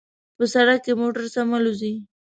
[0.37, 1.93] په سړک کې موټر سم الوزي